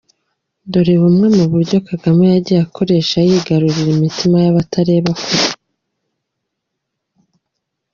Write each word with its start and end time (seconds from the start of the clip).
Dore 0.71 0.95
bumwe 1.01 1.27
mu 1.37 1.45
buryo 1.51 1.77
Kagame 1.87 2.23
yagiye 2.33 2.59
akoresha 2.65 3.17
yigarurira 3.27 3.89
imitima 3.97 4.37
y’abatareba 4.43 5.11
kure: 5.23 5.43